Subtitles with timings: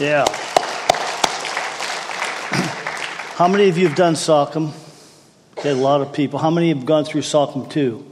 [0.00, 0.24] Yeah.
[3.36, 4.72] How many of you have done Sockham?
[5.56, 6.40] Okay, a lot of people.
[6.40, 8.04] How many have gone through Sockham 2?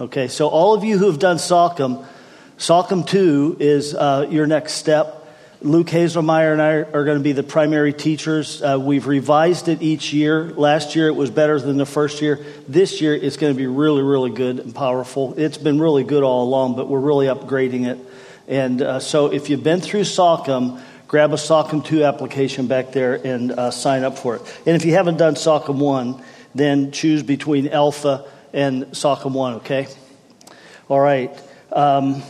[0.00, 2.04] Okay, so all of you who have done Sockham,
[2.58, 5.28] Sockham 2 is uh, your next step.
[5.62, 8.60] Luke Hazelmeyer and I are going to be the primary teachers.
[8.60, 10.50] Uh, we've revised it each year.
[10.50, 12.44] Last year it was better than the first year.
[12.66, 15.34] This year it's going to be really, really good and powerful.
[15.38, 17.98] It's been really good all along, but we're really upgrading it.
[18.46, 23.14] And uh, so if you've been through Sockham, grab a Sockham 2 application back there
[23.14, 24.42] and uh, sign up for it.
[24.66, 26.22] And if you haven't done Sockham 1,
[26.54, 29.86] then choose between Alpha and Sockham 1, okay?
[30.88, 31.30] All right.
[31.72, 32.22] Um,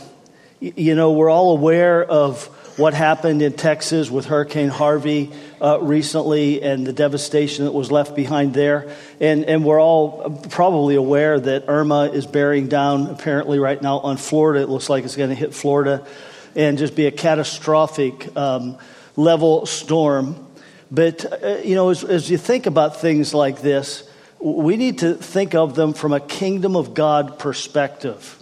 [0.59, 6.61] you know, we're all aware of what happened in Texas with Hurricane Harvey uh, recently
[6.61, 8.93] and the devastation that was left behind there.
[9.21, 14.17] And, and we're all probably aware that Irma is bearing down apparently right now on
[14.17, 14.61] Florida.
[14.61, 16.05] It looks like it's going to hit Florida
[16.53, 18.77] and just be a catastrophic um,
[19.15, 20.35] level storm.
[20.91, 24.07] But, uh, you know, as, as you think about things like this,
[24.41, 28.37] we need to think of them from a kingdom of God perspective.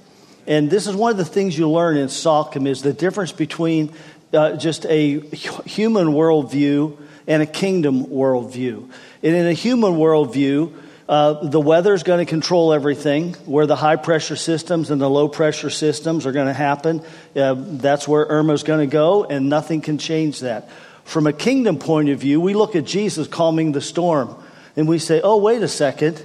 [0.45, 3.93] And this is one of the things you learn in Sockham is the difference between
[4.33, 8.89] uh, just a human worldview and a kingdom worldview.
[9.21, 10.73] And in a human worldview,
[11.07, 13.33] uh, the weather is going to control everything.
[13.45, 17.01] Where the high pressure systems and the low pressure systems are going to happen,
[17.35, 20.69] uh, that's where Irma is going to go, and nothing can change that.
[21.03, 24.35] From a kingdom point of view, we look at Jesus calming the storm,
[24.75, 26.23] and we say, oh, wait a second,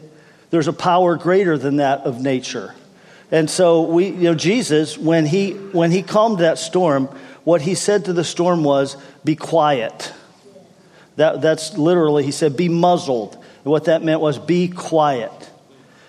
[0.50, 2.74] there's a power greater than that of nature.
[3.30, 7.10] And so we, you know, Jesus, when he when he calmed that storm,
[7.48, 10.12] what he said to the storm was, Be quiet.
[11.16, 13.36] That, that's literally, he said, Be muzzled.
[13.36, 15.32] And what that meant was, Be quiet.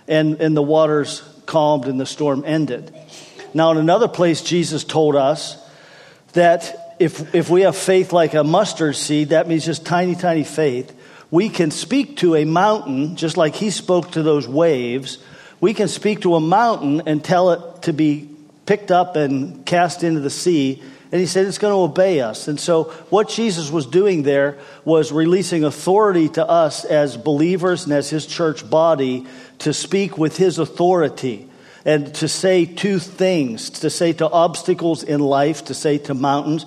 [0.05, 2.93] And, and the waters calmed and the storm ended.
[3.53, 5.57] Now, in another place, Jesus told us
[6.33, 10.43] that if, if we have faith like a mustard seed, that means just tiny, tiny
[10.43, 10.93] faith,
[11.31, 15.19] we can speak to a mountain, just like he spoke to those waves.
[15.61, 18.29] We can speak to a mountain and tell it to be
[18.65, 22.47] picked up and cast into the sea, and he said it's going to obey us.
[22.47, 27.93] And so, what Jesus was doing there was releasing authority to us as believers and
[27.93, 29.25] as his church body
[29.59, 31.49] to speak with his authority
[31.83, 36.65] and to say two things to say to obstacles in life, to say to mountains,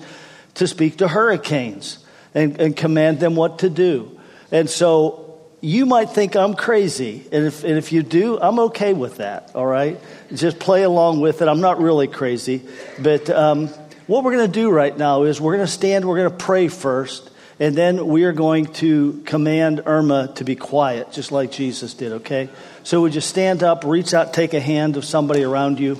[0.55, 1.99] to speak to hurricanes
[2.33, 4.19] and, and command them what to do.
[4.51, 5.23] And so,
[5.63, 7.25] you might think I'm crazy.
[7.31, 9.97] And if, and if you do, I'm okay with that, all right?
[10.33, 11.47] Just play along with it.
[11.47, 12.63] I'm not really crazy.
[12.99, 13.69] But um,
[14.07, 16.37] what we're going to do right now is we're going to stand, we're going to
[16.43, 21.51] pray first, and then we are going to command Irma to be quiet, just like
[21.51, 22.49] Jesus did, okay?
[22.83, 25.99] So would you stand up, reach out, take a hand of somebody around you?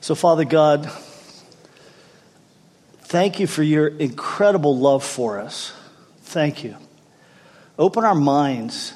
[0.00, 0.88] So, Father God,
[3.00, 5.72] thank you for your incredible love for us.
[6.20, 6.76] Thank you.
[7.76, 8.94] Open our minds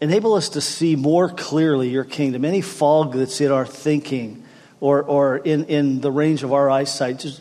[0.00, 2.44] enable us to see more clearly your kingdom.
[2.44, 4.44] Any fog that's in our thinking
[4.80, 7.40] or, or in, in the range of our eyesight, just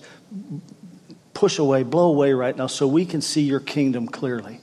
[1.34, 4.62] push away, blow away right now so we can see your kingdom clearly.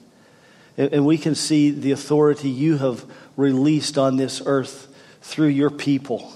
[0.76, 3.04] And, and we can see the authority you have
[3.36, 4.86] released on this earth
[5.20, 6.32] through your people.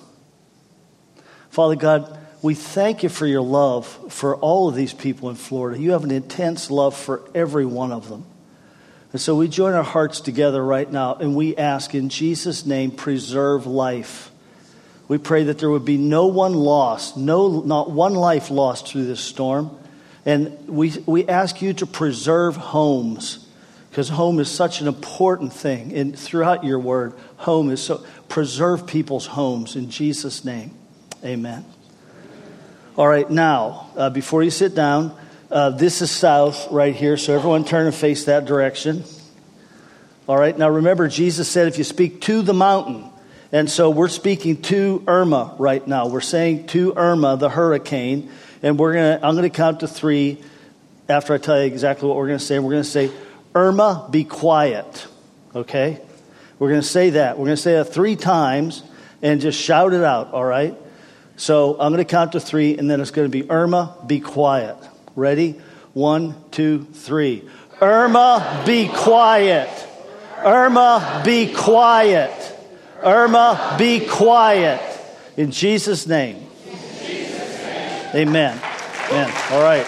[1.51, 5.81] Father God, we thank you for your love for all of these people in Florida.
[5.81, 8.27] You have an intense love for every one of them.
[9.15, 12.91] And so we join our hearts together right now and we ask in Jesus' name,
[12.91, 14.33] preserve life.
[15.07, 19.05] We pray that there would be no one lost, no, not one life lost through
[19.05, 19.71] this storm.
[20.27, 23.47] And we, we ask you to preserve homes
[23.89, 25.95] because home is such an important thing.
[25.95, 30.73] And throughout your word, home is so, preserve people's homes in Jesus' name.
[31.25, 31.65] Amen.
[32.97, 35.17] All right, now, uh, before you sit down,
[35.55, 39.05] uh, this is south right here, so everyone turn and face that direction.
[40.29, 43.09] All right, now remember, Jesus said if you speak to the mountain,
[43.53, 46.09] and so we're speaking to Irma right now.
[46.09, 48.33] We're saying to Irma, the hurricane,
[48.65, 50.43] and we're gonna, I'm going to count to three
[51.09, 52.59] after I tell you exactly what we're going to say.
[52.59, 53.13] We're going to say,
[53.55, 55.07] Irma, be quiet.
[55.55, 56.01] Okay?
[56.59, 57.39] We're going to say that.
[57.39, 58.83] We're going to say that three times
[59.23, 60.75] and just shout it out, all right?
[61.37, 64.19] So I'm going to count to three, and then it's going to be Irma, be
[64.19, 64.77] quiet.
[65.17, 65.61] Ready?
[65.93, 67.49] One, two, three.
[67.81, 69.71] Irma, be quiet.
[70.39, 72.33] Irma, be quiet.
[73.03, 74.81] Irma, be quiet.
[75.37, 76.47] In Jesus' name.
[78.15, 78.61] Amen.
[79.09, 79.33] Amen.
[79.51, 79.87] All right.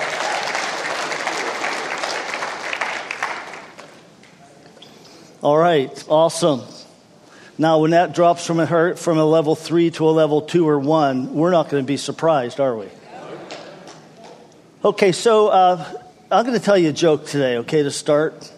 [5.42, 6.04] All right.
[6.08, 6.62] Awesome.
[7.58, 10.78] Now, when that drops from a, from a level three to a level two or
[10.78, 12.88] one, we're not going to be surprised, are we?
[14.86, 15.84] Okay, so uh,
[16.30, 18.48] I'm going to tell you a joke today, okay, to start.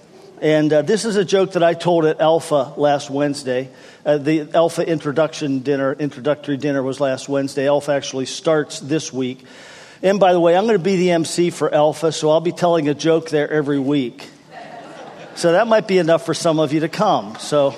[0.42, 3.70] And uh, this is a joke that I told at Alpha last Wednesday.
[4.04, 7.66] Uh, the Alpha introduction dinner, introductory dinner was last Wednesday.
[7.66, 9.42] Alpha actually starts this week.
[10.02, 12.52] And by the way, I'm going to be the MC for Alpha, so I'll be
[12.52, 14.28] telling a joke there every week.
[15.34, 17.38] So that might be enough for some of you to come.
[17.38, 17.74] So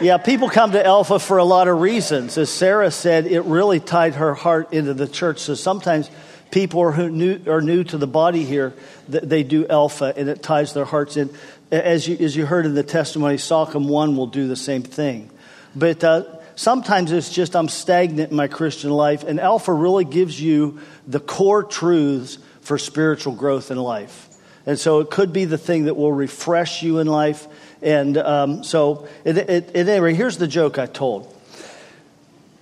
[0.00, 2.38] yeah, people come to Alpha for a lot of reasons.
[2.38, 5.40] As Sarah said, it really tied her heart into the church.
[5.40, 6.10] So sometimes
[6.50, 8.72] people who new, are new to the body here,
[9.08, 11.30] they do Alpha, and it ties their hearts in.
[11.70, 15.30] As you, as you heard in the testimony, Sockham 1 will do the same thing.
[15.76, 16.24] But uh,
[16.56, 21.20] sometimes it's just I'm stagnant in my Christian life, and Alpha really gives you the
[21.20, 24.28] core truths for spiritual growth in life.
[24.66, 27.46] And so it could be the thing that will refresh you in life
[27.82, 31.34] and um, so, at, at, at any rate, here's the joke I told.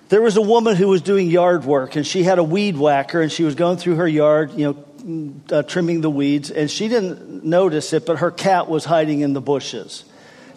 [0.09, 3.21] There was a woman who was doing yard work, and she had a weed whacker,
[3.21, 4.85] and she was going through her yard, you know,
[5.51, 9.33] uh, trimming the weeds, and she didn't notice it, but her cat was hiding in
[9.33, 10.05] the bushes.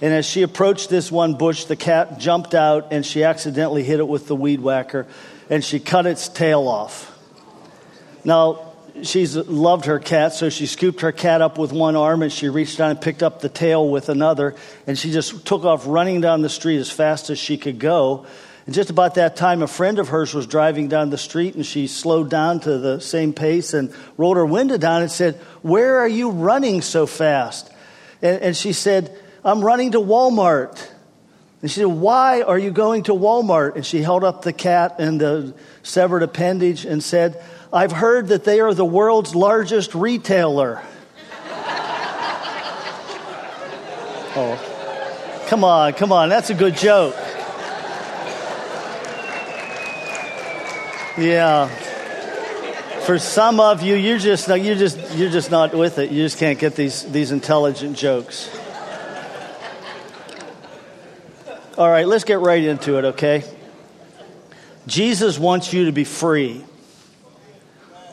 [0.01, 3.99] And as she approached this one bush, the cat jumped out, and she accidentally hit
[3.99, 5.05] it with the weed whacker,
[5.49, 7.07] and she cut its tail off.
[8.23, 8.70] Now,
[9.03, 12.49] she's loved her cat, so she scooped her cat up with one arm and she
[12.49, 14.55] reached down and picked up the tail with another,
[14.87, 18.25] and she just took off running down the street as fast as she could go.
[18.65, 21.65] And just about that time, a friend of hers was driving down the street and
[21.65, 25.97] she slowed down to the same pace and rolled her window down and said, Where
[25.99, 27.71] are you running so fast?
[28.21, 30.87] And, and she said, I'm running to Walmart.
[31.61, 33.75] And she said, Why are you going to Walmart?
[33.75, 37.43] And she held up the cat and the severed appendage and said,
[37.73, 40.81] I've heard that they are the world's largest retailer.
[44.35, 46.27] oh, come on, come on.
[46.29, 47.15] That's a good joke.
[51.17, 51.67] Yeah.
[53.05, 56.11] For some of you, you're just you're just you're just not with it.
[56.11, 58.49] You just can't get these these intelligent jokes.
[61.77, 63.43] All right, let's get right into it, okay?
[64.87, 66.63] Jesus wants you to be free.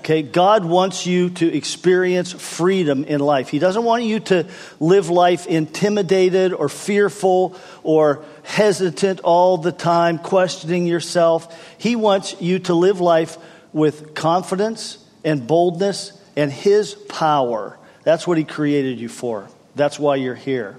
[0.09, 3.51] Okay, God wants you to experience freedom in life.
[3.51, 4.47] He doesn't want you to
[4.81, 11.55] live life intimidated or fearful or hesitant all the time, questioning yourself.
[11.77, 13.37] He wants you to live life
[13.75, 17.79] with confidence and boldness and His power.
[18.03, 19.47] That's what He created you for.
[19.77, 20.79] That's why you're here.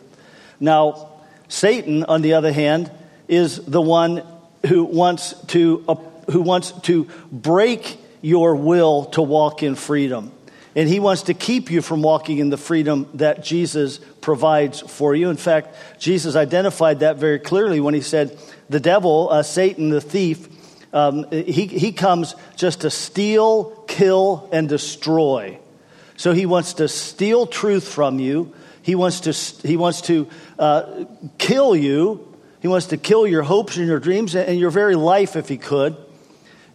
[0.60, 1.12] Now,
[1.50, 2.90] Satan, on the other hand,
[3.28, 4.24] is the one
[4.66, 5.96] who wants to, uh,
[6.32, 10.32] who wants to break your will to walk in freedom.
[10.76, 15.16] And he wants to keep you from walking in the freedom that Jesus provides for
[15.16, 15.30] you.
[15.30, 18.38] In fact, Jesus identified that very clearly when he said,
[18.70, 20.48] The devil, uh, Satan, the thief,
[20.94, 25.60] um, he, he comes just to steal, kill, and destroy.
[26.18, 28.54] So he wants to steal truth from you.
[28.82, 30.28] He wants to, he wants to
[30.58, 31.06] uh,
[31.38, 32.28] kill you.
[32.62, 35.58] He wants to kill your hopes and your dreams and your very life if he
[35.58, 35.96] could.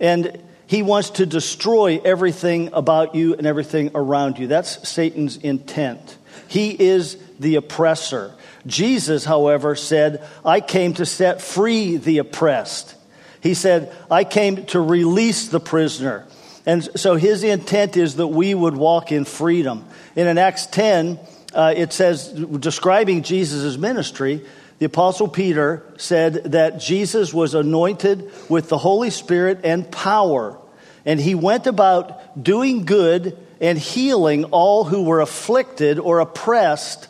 [0.00, 4.46] And he wants to destroy everything about you and everything around you.
[4.46, 6.16] That's Satan's intent.
[6.48, 8.34] He is the oppressor.
[8.66, 12.94] Jesus, however, said, I came to set free the oppressed.
[13.40, 16.26] He said, I came to release the prisoner.
[16.66, 19.84] And so his intent is that we would walk in freedom.
[20.16, 21.18] And in Acts 10,
[21.52, 24.44] uh, it says, describing Jesus' ministry,
[24.78, 30.58] the Apostle Peter said that Jesus was anointed with the Holy Spirit and power,
[31.06, 37.08] and he went about doing good and healing all who were afflicted or oppressed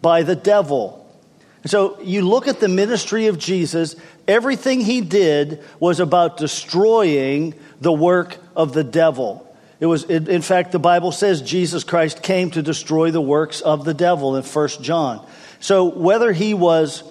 [0.00, 0.98] by the devil.
[1.66, 3.94] So you look at the ministry of Jesus,
[4.26, 9.48] everything he did was about destroying the work of the devil.
[9.78, 13.84] It was, in fact, the Bible says Jesus Christ came to destroy the works of
[13.84, 15.26] the devil in 1 John.
[15.58, 17.02] So whether he was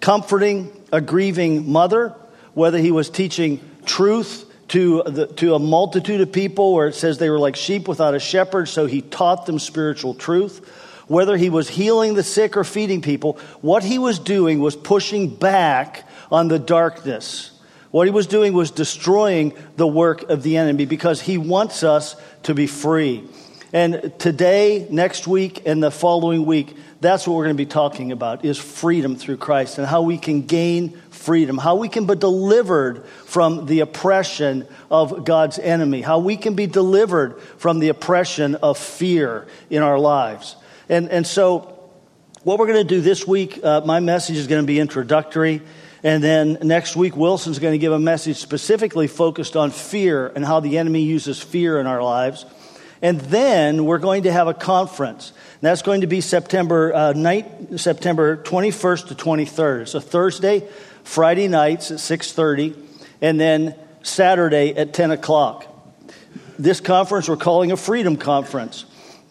[0.00, 2.14] comforting a grieving mother,
[2.54, 7.18] whether he was teaching truth to, the, to a multitude of people, where it says
[7.18, 10.66] they were like sheep without a shepherd, so he taught them spiritual truth.
[11.08, 15.34] Whether he was healing the sick or feeding people, what he was doing was pushing
[15.34, 17.50] back on the darkness.
[17.90, 22.14] What he was doing was destroying the work of the enemy because he wants us
[22.44, 23.24] to be free.
[23.72, 28.10] And today, next week, and the following week, that's what we're going to be talking
[28.10, 32.16] about is freedom through Christ and how we can gain freedom, how we can be
[32.16, 38.56] delivered from the oppression of God's enemy, how we can be delivered from the oppression
[38.56, 40.56] of fear in our lives.
[40.88, 41.90] And, and so
[42.42, 45.62] what we're going to do this week, uh, my message is going to be introductory.
[46.02, 50.44] And then next week, Wilson's going to give a message specifically focused on fear and
[50.44, 52.44] how the enemy uses fear in our lives.
[53.02, 55.32] And then we're going to have a conference.
[55.60, 59.82] That's going to be September uh, night, September 21st to 23rd.
[59.82, 60.68] It's a Thursday,
[61.04, 62.76] Friday nights at 6:30,
[63.22, 65.66] and then Saturday at 10 o'clock.
[66.58, 68.84] This conference we're calling a Freedom Conference,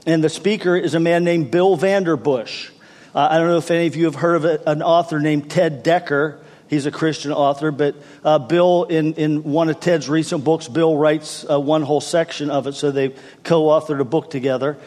[0.08, 2.72] and the speaker is a man named Bill Vanderbush.
[3.14, 5.84] Uh, I don't know if any of you have heard of an author named Ted
[5.84, 6.40] Dekker.
[6.70, 10.96] He's a Christian author, but uh, Bill, in, in one of Ted's recent books, Bill
[10.96, 14.78] writes uh, one whole section of it, so they co authored a book together.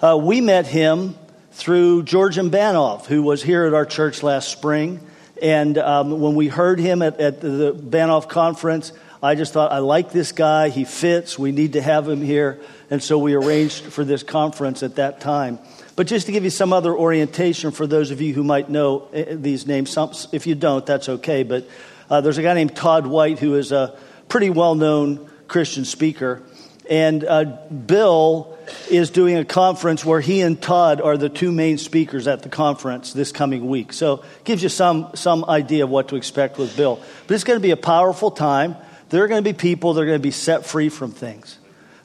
[0.00, 1.16] Uh, we met him
[1.52, 5.00] through George Banov, who was here at our church last spring.
[5.40, 8.92] And um, when we heard him at, at the Banov conference,
[9.22, 10.68] I just thought, I like this guy.
[10.68, 11.38] He fits.
[11.38, 12.60] We need to have him here.
[12.90, 15.58] And so we arranged for this conference at that time.
[15.98, 19.08] But just to give you some other orientation for those of you who might know
[19.12, 19.98] eh, eh, these names,
[20.30, 21.42] if you don't, that's okay.
[21.42, 21.68] But
[22.08, 26.40] uh, there's a guy named Todd White who is a pretty well known Christian speaker.
[26.88, 28.56] And uh, Bill
[28.88, 32.48] is doing a conference where he and Todd are the two main speakers at the
[32.48, 33.92] conference this coming week.
[33.92, 37.02] So it gives you some, some idea of what to expect with Bill.
[37.26, 38.76] But it's going to be a powerful time.
[39.08, 41.57] There are going to be people that are going to be set free from things.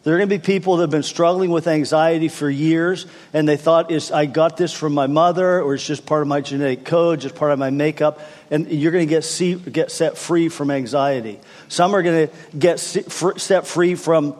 [0.03, 3.47] There are going to be people that have been struggling with anxiety for years, and
[3.47, 6.41] they thought, is, I got this from my mother, or it's just part of my
[6.41, 8.19] genetic code, just part of my makeup.
[8.51, 11.39] And you're going to get, see, get set free from anxiety.
[11.69, 14.35] Some are going to get set free from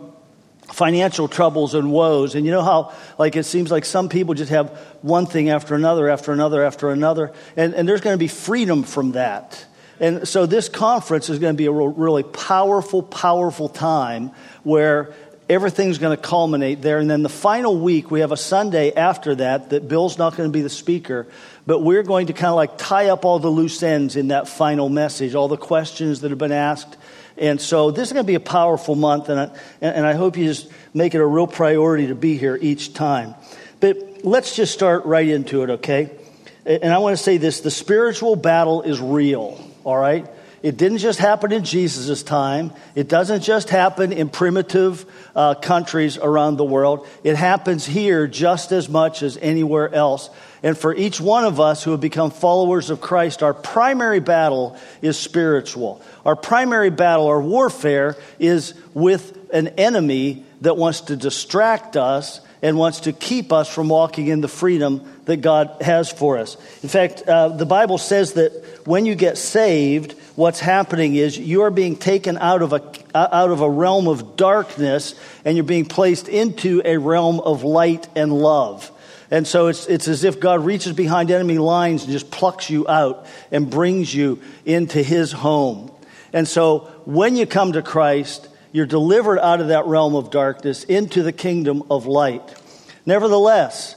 [0.74, 2.36] financial troubles and woes.
[2.36, 4.70] And you know how, like, it seems like some people just have
[5.02, 7.32] one thing after another, after another, after another.
[7.56, 9.66] And, and there's going to be freedom from that.
[10.00, 14.32] And so this conference is going to be a really powerful, powerful time
[14.64, 15.14] where
[15.54, 16.98] everything's going to culminate there.
[16.98, 20.50] And then the final week, we have a Sunday after that that Bill's not going
[20.50, 21.28] to be the speaker,
[21.68, 24.48] but we're going to kind of like tie up all the loose ends in that
[24.48, 26.98] final message, all the questions that have been asked.
[27.38, 30.38] And so this is going to be a powerful month, and I, and I hope
[30.38, 33.36] you just make it a real priority to be here each time.
[33.80, 36.12] But let's just start right into it, okay?
[36.66, 40.28] And I want to say this the spiritual battle is real, all right?
[40.64, 42.72] It didn't just happen in Jesus' time.
[42.96, 45.06] It doesn't just happen in primitive
[45.36, 47.06] uh, countries around the world.
[47.22, 50.30] It happens here just as much as anywhere else.
[50.64, 54.78] And for each one of us who have become followers of Christ, our primary battle
[55.02, 56.02] is spiritual.
[56.26, 62.78] Our primary battle, our warfare, is with an enemy that wants to distract us and
[62.78, 66.56] wants to keep us from walking in the freedom that God has for us.
[66.82, 68.54] In fact, uh, the Bible says that
[68.86, 72.82] when you get saved, what's happening is you are being taken out of a
[73.16, 78.08] out of a realm of darkness and you're being placed into a realm of light
[78.16, 78.92] and love.
[79.30, 82.88] And so it's, it's as if God reaches behind enemy lines and just plucks you
[82.88, 85.92] out and brings you into his home.
[86.34, 90.84] And so when you come to Christ, you're delivered out of that realm of darkness
[90.84, 92.56] into the kingdom of light.
[93.06, 93.96] Nevertheless,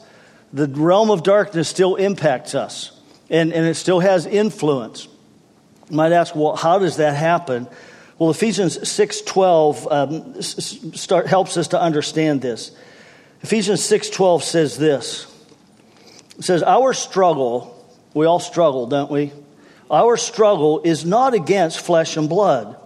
[0.53, 5.09] the realm of darkness still impacts us and, and it still has influence.
[5.91, 7.69] You might ask, well, how does that happen?
[8.19, 12.73] Well, Ephesians 6.12 um, start, helps us to understand this.
[13.43, 15.33] Ephesians 6.12 says this.
[16.39, 17.73] It says, our struggle,
[18.15, 19.33] we all struggle, don't we?
[19.91, 22.77] Our struggle is not against flesh and blood,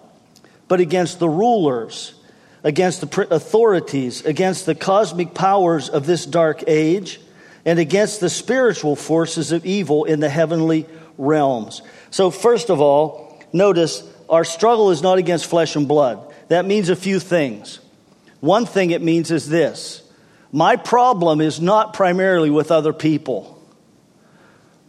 [0.68, 2.14] but against the rulers,
[2.62, 7.20] against the authorities, against the cosmic powers of this dark age,
[7.64, 10.86] and against the spiritual forces of evil in the heavenly
[11.20, 11.82] realms.
[12.10, 16.34] So, first of all, notice our struggle is not against flesh and blood.
[16.48, 17.78] That means a few things.
[18.40, 20.02] One thing it means is this
[20.52, 23.56] my problem is not primarily with other people.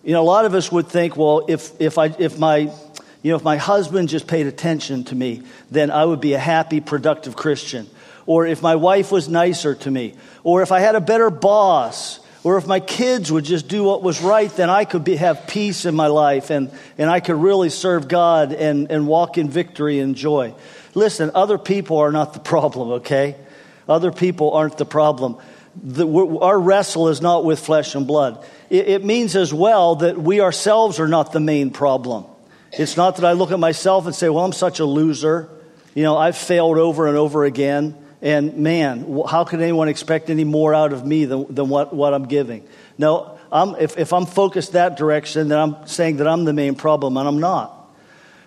[0.04, 3.32] You know, a lot of us would think, well, if, if, I, if, my, you
[3.32, 6.82] know, if my husband just paid attention to me, then I would be a happy,
[6.82, 7.88] productive Christian.
[8.26, 10.16] Or if my wife was nicer to me.
[10.44, 14.02] Or if I had a better boss or if my kids would just do what
[14.02, 17.36] was right, then I could be, have peace in my life and, and I could
[17.36, 20.56] really serve God and, and walk in victory and joy.
[20.96, 23.36] Listen, other people are not the problem, okay?
[23.88, 25.38] Other people aren't the problem.
[25.84, 26.08] The,
[26.42, 28.44] our wrestle is not with flesh and blood.
[28.70, 32.26] It, it means as well that we ourselves are not the main problem.
[32.74, 35.50] It's not that I look at myself and say, well, I'm such a loser.
[35.94, 37.96] You know, I've failed over and over again.
[38.22, 42.14] And man, how can anyone expect any more out of me than, than what, what
[42.14, 42.68] I'm giving?
[42.98, 46.76] No, I'm, if, if I'm focused that direction, then I'm saying that I'm the main
[46.76, 47.78] problem, and I'm not.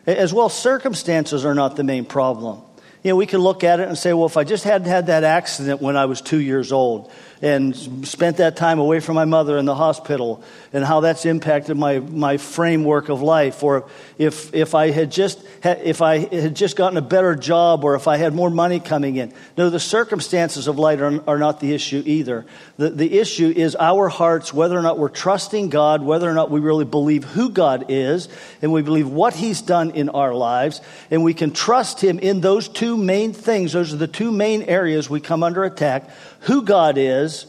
[0.06, 2.62] As well, circumstances are not the main problem.
[3.02, 5.06] You know, we can look at it and say, well, if I just hadn't had
[5.06, 7.10] that accident when I was two years old,
[7.44, 7.76] and
[8.08, 11.98] spent that time away from my mother in the hospital and how that's impacted my,
[11.98, 13.62] my framework of life.
[13.62, 13.86] Or
[14.16, 18.08] if, if I had just, if I had just gotten a better job or if
[18.08, 19.30] I had more money coming in.
[19.58, 22.46] No, the circumstances of life are, are not the issue either.
[22.78, 26.50] The, the issue is our hearts, whether or not we're trusting God, whether or not
[26.50, 28.30] we really believe who God is,
[28.62, 32.40] and we believe what He's done in our lives, and we can trust Him in
[32.40, 33.74] those two main things.
[33.74, 36.08] Those are the two main areas we come under attack
[36.44, 37.46] who God is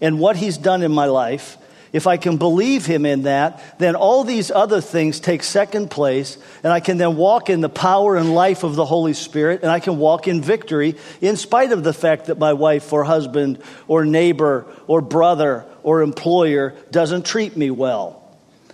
[0.00, 1.58] and what He's done in my life.
[1.92, 6.36] If I can believe Him in that, then all these other things take second place,
[6.62, 9.70] and I can then walk in the power and life of the Holy Spirit, and
[9.70, 13.62] I can walk in victory in spite of the fact that my wife or husband
[13.88, 18.22] or neighbor or brother or employer doesn't treat me well.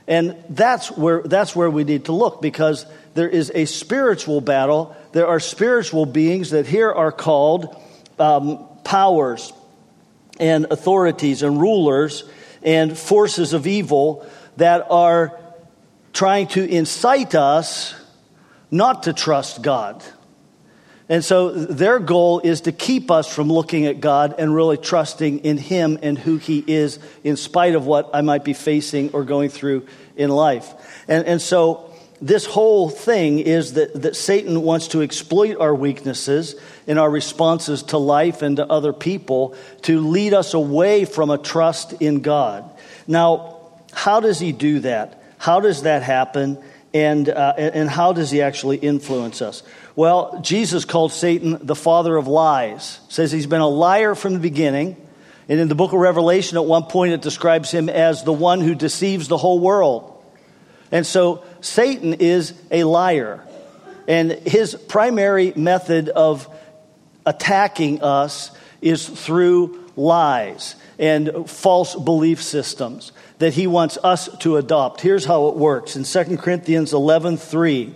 [0.08, 4.96] And that's where, that's where we need to look because there is a spiritual battle.
[5.12, 7.80] There are spiritual beings that here are called
[8.18, 9.52] um, powers
[10.38, 12.24] and authorities and rulers
[12.62, 15.38] and forces of evil that are
[16.12, 17.94] trying to incite us
[18.70, 20.02] not to trust God.
[21.08, 25.40] And so their goal is to keep us from looking at God and really trusting
[25.40, 29.24] in Him and who He is, in spite of what I might be facing or
[29.24, 29.86] going through
[30.16, 30.72] in life.
[31.08, 36.54] And, and so this whole thing is that, that Satan wants to exploit our weaknesses
[36.86, 41.38] in our responses to life and to other people to lead us away from a
[41.38, 42.68] trust in God.
[43.06, 43.58] Now,
[43.92, 45.22] how does he do that?
[45.38, 46.58] How does that happen?
[46.94, 49.62] And, uh, and how does he actually influence us?
[49.96, 54.38] Well, Jesus called Satan the father of lies, says he's been a liar from the
[54.38, 54.96] beginning.
[55.48, 58.60] And in the book of Revelation, at one point, it describes him as the one
[58.60, 60.22] who deceives the whole world.
[60.90, 63.42] And so Satan is a liar.
[64.06, 66.48] And his primary method of
[67.26, 68.50] attacking us
[68.80, 75.00] is through lies and false belief systems that he wants us to adopt.
[75.00, 75.96] Here's how it works.
[75.96, 77.92] In 2 Corinthians 11:3,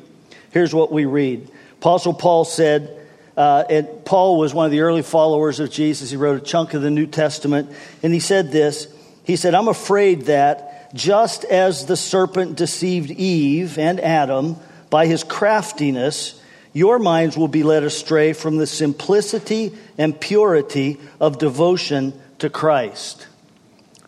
[0.51, 1.49] here's what we read.
[1.79, 2.91] Apostle Paul said,
[3.37, 6.11] uh, and Paul was one of the early followers of Jesus.
[6.11, 7.71] He wrote a chunk of the New Testament,
[8.03, 8.89] and he said this.
[9.25, 14.57] He said, I'm afraid that just as the serpent deceived Eve and Adam
[14.89, 16.41] by his craftiness,
[16.77, 23.27] your minds will be led astray from the simplicity and purity of devotion to Christ.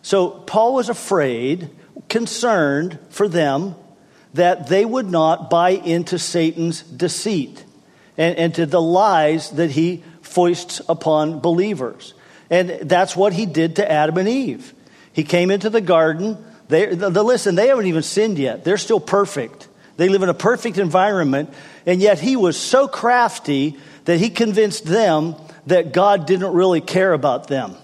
[0.03, 1.71] So, Paul was afraid,
[2.09, 3.73] concerned for them
[4.35, 7.65] that they would not buy into Satan's deceit
[8.19, 12.13] and, and to the lies that he foists upon believers.
[12.51, 14.75] And that's what he did to Adam and Eve.
[15.11, 16.37] He came into the garden
[16.69, 18.63] they, the, the, listen, they haven't even sinned yet.
[18.63, 19.67] They're still perfect.
[19.99, 21.53] They live in a perfect environment,
[21.85, 25.35] and yet he was so crafty that he convinced them
[25.67, 27.75] that God didn't really care about them.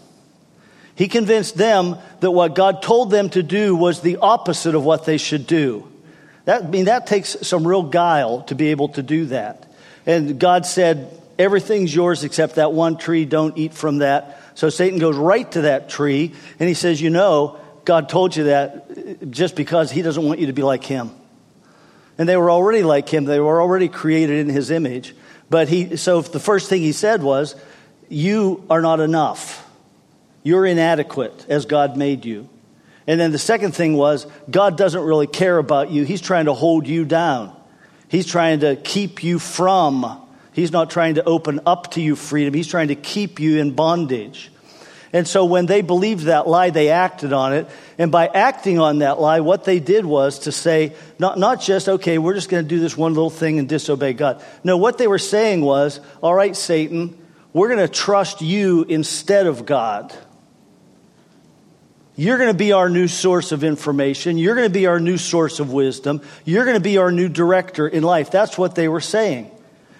[0.95, 5.03] He convinced them that what God told them to do was the opposite of what
[5.03, 5.91] they should do.
[6.45, 9.69] That, I mean, that takes some real guile to be able to do that.
[10.05, 14.39] And God said, Everything's yours except that one tree, don't eat from that.
[14.53, 18.45] So Satan goes right to that tree, and he says, You know, God told you
[18.45, 21.11] that just because He doesn't want you to be like Him.
[22.17, 25.15] And they were already like Him, they were already created in His image.
[25.49, 27.55] But He, so the first thing He said was,
[28.09, 29.61] You are not enough.
[30.43, 32.47] You're inadequate as God made you.
[33.07, 36.03] And then the second thing was, God doesn't really care about you.
[36.03, 37.55] He's trying to hold you down.
[38.07, 40.21] He's trying to keep you from.
[40.53, 42.53] He's not trying to open up to you freedom.
[42.53, 44.51] He's trying to keep you in bondage.
[45.13, 47.67] And so when they believed that lie, they acted on it.
[47.97, 51.87] And by acting on that lie, what they did was to say, not, not just,
[51.87, 54.43] okay, we're just going to do this one little thing and disobey God.
[54.63, 57.17] No, what they were saying was, all right, Satan,
[57.53, 60.13] we're going to trust you instead of God.
[62.17, 64.37] You're going to be our new source of information.
[64.37, 66.21] You're going to be our new source of wisdom.
[66.45, 68.31] You're going to be our new director in life.
[68.31, 69.51] That's what they were saying.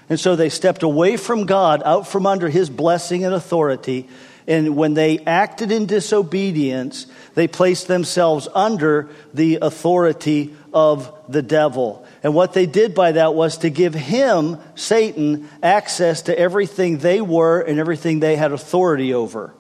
[0.10, 4.08] And so they stepped away from God, out from under his blessing and authority,
[4.48, 12.06] and when they acted in disobedience, they placed themselves under the authority of the devil.
[12.22, 17.22] And what they did by that was to give him, Satan, access to everything they
[17.22, 19.54] were and everything they had authority over.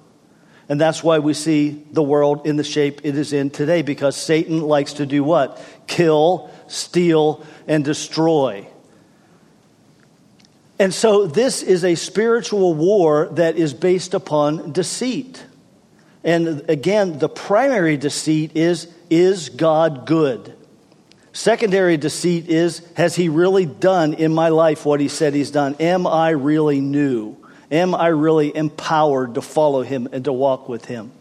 [0.67, 4.15] And that's why we see the world in the shape it is in today, because
[4.15, 5.63] Satan likes to do what?
[5.87, 8.67] Kill, steal, and destroy.
[10.77, 15.43] And so this is a spiritual war that is based upon deceit.
[16.23, 20.55] And again, the primary deceit is is God good?
[21.31, 25.75] Secondary deceit is has he really done in my life what he said he's done?
[25.79, 27.37] Am I really new?
[27.71, 31.11] Am I really empowered to follow him and to walk with him?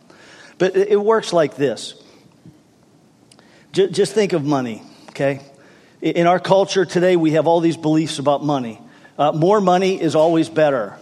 [0.59, 1.95] But it works like this.
[3.73, 5.41] Just think of money, okay?
[6.01, 8.81] In our culture today, we have all these beliefs about money.
[9.19, 10.97] Uh, more money is always better.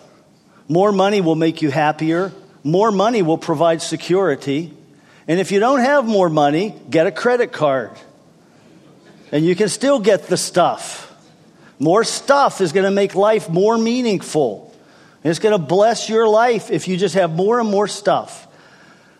[0.68, 2.32] More money will make you happier.
[2.64, 4.72] More money will provide security.
[5.26, 7.92] And if you don't have more money, get a credit card.
[9.30, 11.08] And you can still get the stuff.
[11.78, 14.72] More stuff is going to make life more meaningful.
[15.24, 18.46] It's going to bless your life if you just have more and more stuff.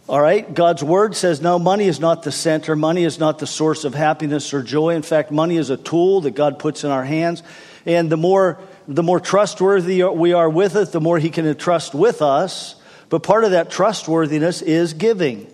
[0.08, 0.52] All right?
[0.52, 2.76] God's word says no, money is not the center.
[2.76, 4.94] Money is not the source of happiness or joy.
[4.94, 7.42] In fact, money is a tool that God puts in our hands.
[7.86, 11.94] And the more, the more trustworthy we are with it, the more He can entrust
[11.94, 12.76] with us.
[13.08, 15.46] But part of that trustworthiness is giving.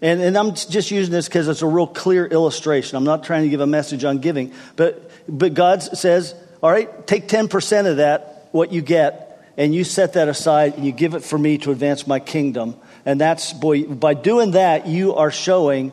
[0.00, 2.96] And, and I'm just using this because it's a real clear illustration.
[2.96, 4.52] I'm not trying to give a message on giving.
[4.76, 9.84] But, but God says, all right, take 10% of that, what you get, and you
[9.84, 12.76] set that aside and you give it for me to advance my kingdom.
[13.06, 15.92] And that's, boy, by doing that, you are showing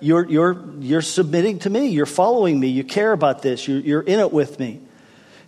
[0.00, 1.88] you're, you're, you're submitting to me.
[1.88, 2.68] You're following me.
[2.68, 3.66] You care about this.
[3.68, 4.80] You're, you're in it with me.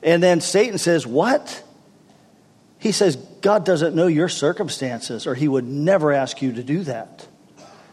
[0.02, 1.62] And then Satan says, What?
[2.78, 6.82] He says, God doesn't know your circumstances, or he would never ask you to do
[6.82, 7.26] that.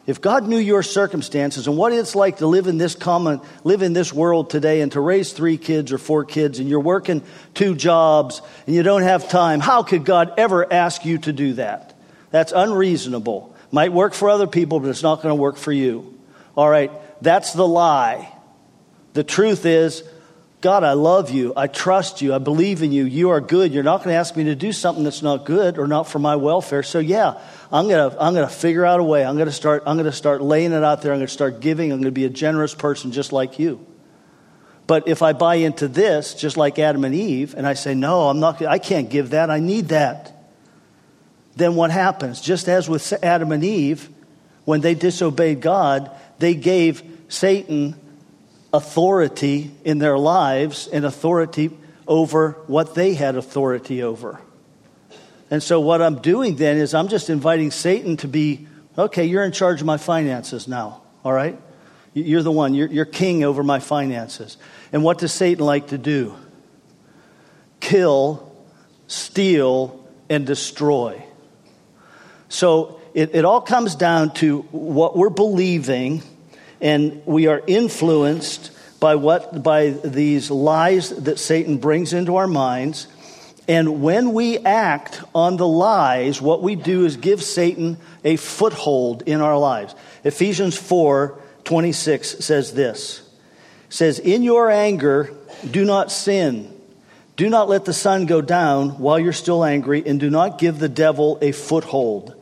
[0.08, 3.84] If God knew your circumstances and what it's like to live in this common, live
[3.84, 7.22] in this world today and to raise three kids or four kids and you're working
[7.54, 11.54] two jobs and you don't have time, how could God ever ask you to do
[11.54, 11.94] that?
[12.32, 13.56] That's unreasonable.
[13.72, 16.20] Might work for other people, but it's not going to work for you.
[16.58, 16.92] All right,
[17.22, 18.34] that's the lie.
[19.14, 20.04] The truth is,
[20.62, 21.54] God, I love you.
[21.56, 22.34] I trust you.
[22.34, 23.06] I believe in you.
[23.06, 23.72] You are good.
[23.72, 26.20] You're not going to ask me to do something that's not good or not for
[26.20, 26.84] my welfare.
[26.84, 27.40] So yeah,
[27.72, 29.26] I'm going to I'm going to figure out a way.
[29.26, 31.14] I'm going to start I'm going to start laying it out there.
[31.14, 31.92] I'm going to start giving.
[31.92, 33.86] I'm going to be a generous person just like you.
[34.86, 38.28] But if I buy into this just like Adam and Eve and I say, "No,
[38.28, 39.50] I'm not I can't give that.
[39.50, 40.36] I need that."
[41.60, 42.42] then what happens?
[42.42, 44.10] Just as with Adam and Eve,
[44.66, 47.96] when they disobeyed God, they gave Satan
[48.74, 51.72] authority in their lives and authority
[52.08, 54.40] over what they had authority over.
[55.52, 59.44] And so, what I'm doing then is I'm just inviting Satan to be okay, you're
[59.44, 61.60] in charge of my finances now, all right?
[62.14, 64.58] You're the one, you're, you're king over my finances.
[64.92, 66.36] And what does Satan like to do?
[67.80, 68.52] Kill,
[69.08, 71.24] steal, and destroy.
[72.50, 76.24] So it, it all comes down to what we're believing,
[76.82, 83.08] and we are influenced by what by these lies that Satan brings into our minds.
[83.68, 89.24] And when we act on the lies, what we do is give Satan a foothold
[89.24, 89.96] in our lives.
[90.24, 93.22] Ephesians 4 26 says this
[93.90, 95.34] says, In your anger,
[95.70, 96.76] do not sin.
[97.36, 100.80] Do not let the sun go down while you're still angry, and do not give
[100.80, 102.36] the devil a foothold.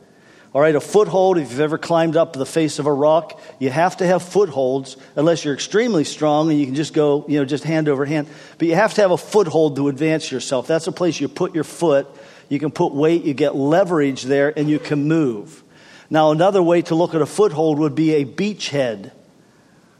[0.58, 3.70] All right, a foothold, if you've ever climbed up the face of a rock, you
[3.70, 7.44] have to have footholds unless you're extremely strong and you can just go, you know,
[7.44, 8.26] just hand over hand.
[8.58, 10.66] But you have to have a foothold to advance yourself.
[10.66, 12.08] That's a place you put your foot,
[12.48, 15.62] you can put weight, you get leverage there, and you can move.
[16.10, 19.12] Now, another way to look at a foothold would be a beachhead.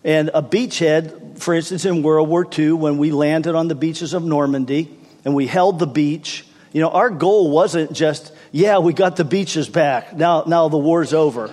[0.02, 4.12] And a beachhead, for instance, in World War II, when we landed on the beaches
[4.12, 4.92] of Normandy
[5.24, 9.24] and we held the beach, you know, our goal wasn't just yeah, we got the
[9.24, 10.14] beaches back.
[10.14, 11.52] Now, now the war's over.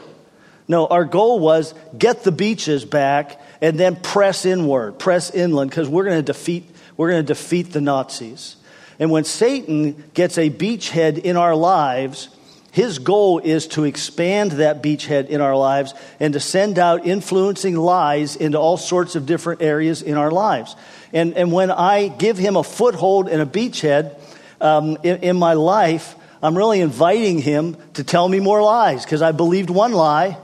[0.68, 5.88] No, our goal was get the beaches back and then press inward, press inland, because
[5.88, 8.56] we're going to defeat we're going to defeat the Nazis.
[9.00, 12.30] And when Satan gets a beachhead in our lives,
[12.72, 17.76] his goal is to expand that beachhead in our lives and to send out influencing
[17.76, 20.76] lies into all sorts of different areas in our lives.
[21.12, 24.18] And, and when I give him a foothold and a beachhead
[24.62, 29.24] um, in, in my life, I'm really inviting him to tell me more lies because
[29.24, 30.38] I believed one lie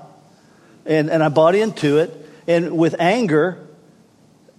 [0.84, 2.12] and, and I bought into it.
[2.48, 3.68] And with anger,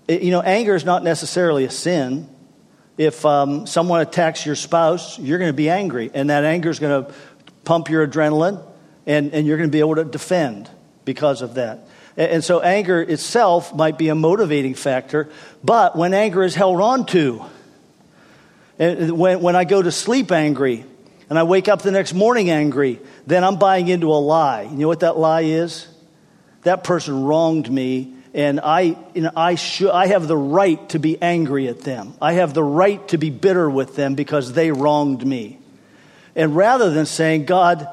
[0.06, 2.28] it, you know, anger is not necessarily a sin.
[2.96, 6.78] If um, someone attacks your spouse, you're going to be angry, and that anger is
[6.78, 7.14] going to
[7.64, 8.62] pump your adrenaline,
[9.06, 10.70] and, and you're going to be able to defend
[11.04, 11.88] because of that.
[12.16, 15.28] And, and so, anger itself might be a motivating factor,
[15.64, 17.44] but when anger is held on to,
[18.78, 20.84] when, when I go to sleep angry,
[21.32, 24.64] and I wake up the next morning angry, then I'm buying into a lie.
[24.64, 25.88] You know what that lie is?
[26.64, 30.98] That person wronged me, and I, you know, I, should, I have the right to
[30.98, 32.12] be angry at them.
[32.20, 35.58] I have the right to be bitter with them because they wronged me.
[36.36, 37.88] And rather than saying, God,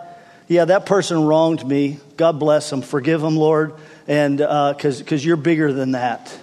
[0.49, 3.73] yeah, that person wronged me, God bless them, forgive them, Lord,
[4.05, 6.37] and because uh, because you're bigger than that.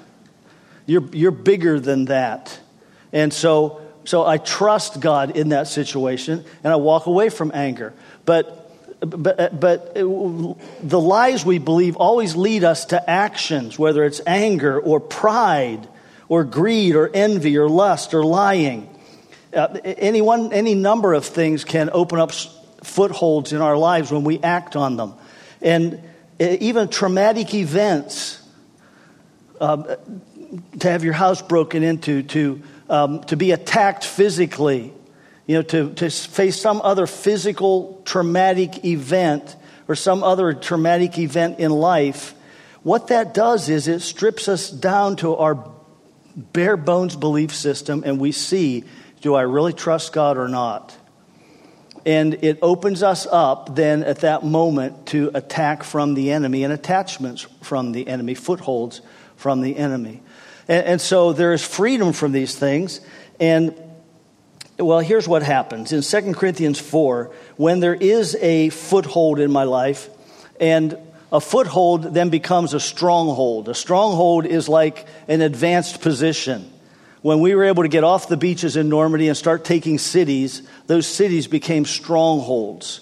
[0.87, 2.59] You're, you're bigger than that.
[3.13, 7.93] And so so I trust God in that situation and I walk away from anger.
[8.25, 8.63] But
[9.01, 15.01] but, but the lies we believe always lead us to actions, whether it's anger or
[15.01, 15.87] pride
[16.29, 18.89] or greed or envy or lust or lying.
[19.53, 22.33] Uh, any, one, any number of things can open up
[22.83, 25.15] footholds in our lives when we act on them.
[25.61, 26.03] And
[26.41, 28.43] uh, even traumatic events,
[29.61, 29.97] uh,
[30.79, 34.93] to have your house broken into, to, um, to be attacked physically,
[35.47, 39.57] you know, to, to face some other physical traumatic event
[39.89, 42.35] or some other traumatic event in life,
[42.83, 45.73] what that does is it strips us down to our
[46.37, 48.85] bare bones belief system and we see
[49.23, 50.97] do I really trust God or not?
[52.05, 56.73] And it opens us up then at that moment to attack from the enemy and
[56.73, 59.01] attachments from the enemy, footholds
[59.35, 60.23] from the enemy.
[60.69, 63.01] And, and so there is freedom from these things.
[63.41, 63.75] And
[64.79, 65.93] well, here's what happens.
[65.93, 70.11] In 2 Corinthians 4, when there is a foothold in my life,
[70.61, 70.99] and
[71.33, 73.69] a foothold then becomes a stronghold.
[73.69, 76.71] A stronghold is like an advanced position.
[77.23, 80.63] When we were able to get off the beaches in Normandy and start taking cities,
[80.87, 83.01] those cities became strongholds.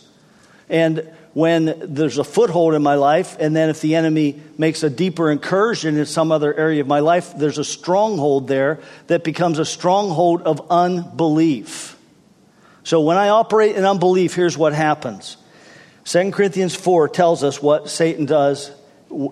[0.68, 4.90] And when there's a foothold in my life, and then if the enemy makes a
[4.90, 9.58] deeper incursion in some other area of my life, there's a stronghold there that becomes
[9.58, 11.98] a stronghold of unbelief.
[12.84, 15.36] So when I operate in unbelief, here's what happens
[16.04, 18.70] 2 Corinthians 4 tells us what Satan does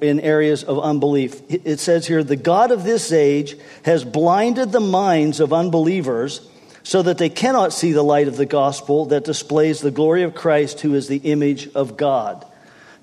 [0.01, 1.41] in areas of unbelief.
[1.49, 6.49] It says here, the God of this age has blinded the minds of unbelievers
[6.83, 10.35] so that they cannot see the light of the gospel that displays the glory of
[10.35, 12.45] Christ, who is the image of God.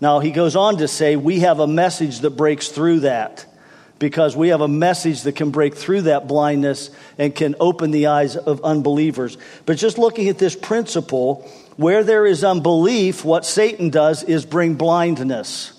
[0.01, 3.45] Now, he goes on to say, we have a message that breaks through that
[3.99, 8.07] because we have a message that can break through that blindness and can open the
[8.07, 9.37] eyes of unbelievers.
[9.65, 14.75] But just looking at this principle, where there is unbelief, what Satan does is bring
[14.75, 15.73] blindness.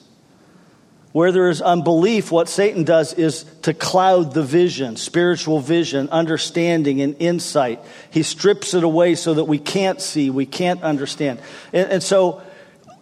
[1.13, 7.01] Where there is unbelief, what Satan does is to cloud the vision, spiritual vision, understanding,
[7.01, 7.81] and insight.
[8.11, 11.41] He strips it away so that we can't see, we can't understand.
[11.73, 12.43] And, and so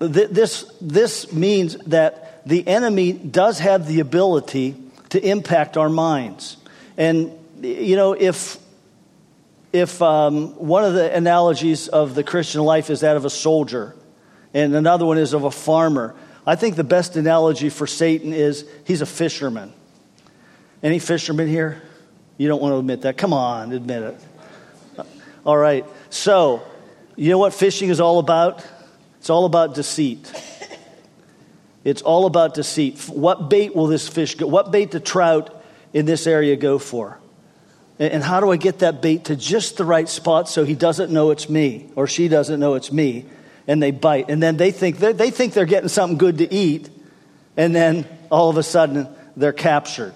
[0.01, 4.75] th- this, this means that the enemy does have the ability
[5.11, 6.57] to impact our minds.
[6.97, 8.59] And, you know, if
[9.71, 13.95] if um, one of the analogies of the Christian life is that of a soldier,
[14.55, 16.15] and another one is of a farmer,
[16.49, 19.71] I think the best analogy for Satan is he's a fisherman.
[20.83, 21.83] Any fishermen here?
[22.39, 23.19] You don't want to admit that.
[23.19, 25.07] Come on, admit it.
[25.45, 25.85] All right.
[26.09, 26.63] So,
[27.17, 28.65] you know what fishing is all about?
[29.19, 30.33] It's all about deceit.
[31.85, 32.99] It's all about deceit.
[33.11, 34.47] What bait will this fish go?
[34.47, 37.19] What bait the trout in this area go for?
[37.99, 41.13] And how do I get that bait to just the right spot so he doesn't
[41.13, 43.27] know it's me or she doesn't know it's me?
[43.69, 44.31] And they bite.
[44.31, 46.91] And then they think they're, they think they're getting something good to eat.
[47.57, 50.15] And then all of a sudden they're captured.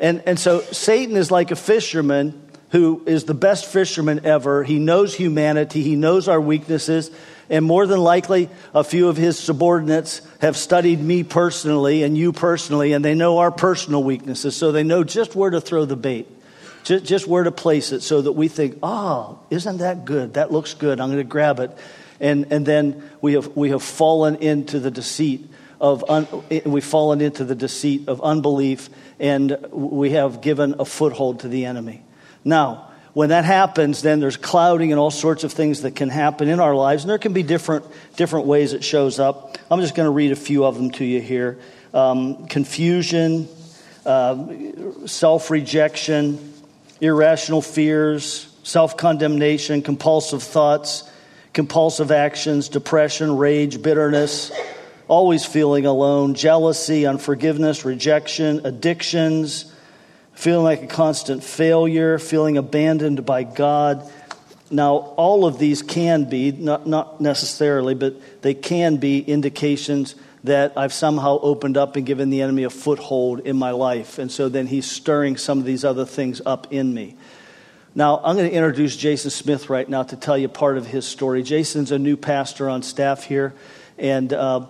[0.00, 4.64] And, and so Satan is like a fisherman who is the best fisherman ever.
[4.64, 7.10] He knows humanity, he knows our weaknesses.
[7.50, 12.32] And more than likely, a few of his subordinates have studied me personally and you
[12.32, 15.96] personally, and they know our personal weaknesses, so they know just where to throw the
[15.96, 16.26] bait
[16.84, 20.34] just, just where to place it so that we think, oh, isn't that good?
[20.34, 21.00] That looks good.
[21.00, 21.70] I'm going to grab it.
[22.22, 26.26] And, and then we have, we have fallen into the deceit of, un,
[26.64, 31.66] we've fallen into the deceit of unbelief and we have given a foothold to the
[31.66, 32.02] enemy.
[32.44, 36.48] Now, when that happens, then there's clouding and all sorts of things that can happen
[36.48, 37.84] in our lives, and there can be different,
[38.16, 39.58] different ways it shows up.
[39.70, 41.58] I'm just going to read a few of them to you here
[41.92, 43.48] um, confusion,
[44.06, 46.54] uh, self rejection,
[47.02, 51.10] irrational fears, self condemnation, compulsive thoughts,
[51.52, 54.52] compulsive actions, depression, rage, bitterness,
[55.08, 59.72] always feeling alone, jealousy, unforgiveness, rejection, addictions,
[60.32, 64.10] feeling like a constant failure, feeling abandoned by God.
[64.70, 70.72] Now, all of these can be, not, not necessarily, but they can be indications that
[70.76, 74.18] I've somehow opened up and given the enemy a foothold in my life.
[74.18, 77.16] And so then he's stirring some of these other things up in me.
[77.94, 81.06] Now, I'm going to introduce Jason Smith right now to tell you part of his
[81.06, 81.42] story.
[81.42, 83.52] Jason's a new pastor on staff here,
[83.98, 84.64] and uh,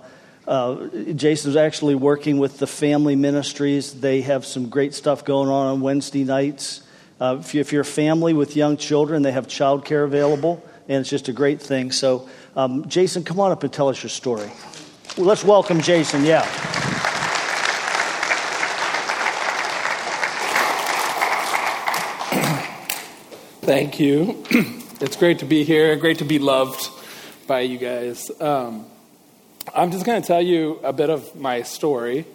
[0.48, 4.00] uh, Jason's actually working with the family ministries.
[4.00, 6.82] They have some great stuff going on on Wednesday nights.
[7.20, 11.00] Uh, if, you, if, you're a family with young children, they have childcare available, and
[11.00, 11.92] it's just a great thing.
[11.92, 14.50] So, um, Jason, come on up and tell us your story.
[15.16, 16.81] Let's welcome Jason, yeah.
[23.62, 24.44] Thank you.
[25.00, 26.90] it's great to be here, great to be loved
[27.46, 28.28] by you guys.
[28.40, 28.86] Um,
[29.72, 32.26] I'm just going to tell you a bit of my story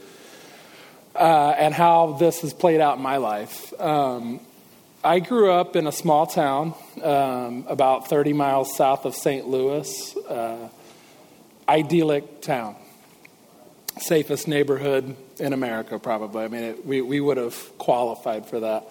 [1.13, 3.73] uh, and how this has played out in my life.
[3.77, 4.39] Um,
[5.03, 9.45] I grew up in a small town um, about 30 miles south of St.
[9.45, 10.69] Louis, uh,
[11.67, 12.77] idyllic town,
[13.99, 16.45] safest neighborhood in America, probably.
[16.45, 18.87] I mean, it, we, we would have qualified for that.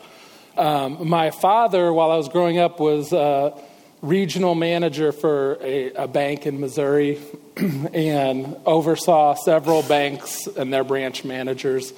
[0.57, 3.53] Um, my father, while I was growing up, was a
[4.01, 7.21] regional manager for a, a bank in Missouri
[7.57, 11.93] and oversaw several banks and their branch managers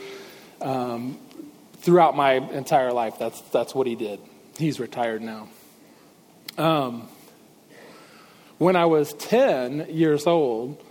[0.60, 1.18] um,
[1.76, 3.14] throughout my entire life.
[3.18, 4.18] That's, that's what he did.
[4.56, 5.48] He's retired now.
[6.56, 7.08] Um,
[8.58, 10.82] when I was 10 years old,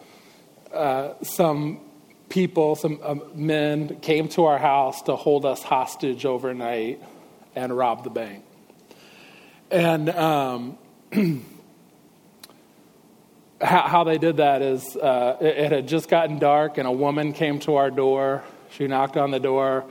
[0.74, 1.82] uh, some
[2.30, 7.02] people, some uh, men came to our house to hold us hostage overnight
[7.58, 8.46] and rob the bank.
[9.72, 10.78] And um,
[13.60, 16.92] how, how, they did that is uh, it, it had just gotten dark, and a
[16.92, 18.44] woman came to our door.
[18.70, 19.86] She knocked on the door,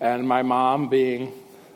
[0.00, 1.32] and my mom, being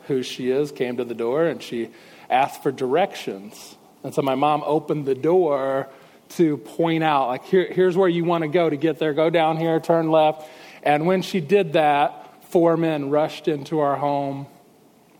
[0.07, 1.89] who she is, came to the door and she
[2.29, 3.77] asked for directions.
[4.03, 5.87] And so my mom opened the door
[6.29, 9.13] to point out, like, Here, here's where you want to go to get there.
[9.13, 10.47] Go down here, turn left.
[10.83, 14.47] And when she did that, four men rushed into our home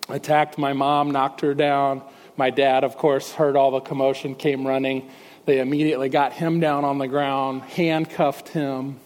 [0.10, 2.02] attacked my mom, knocked her down.
[2.38, 5.10] My dad, of course, heard all the commotion, came running.
[5.46, 9.00] They immediately got him down on the ground, handcuffed him,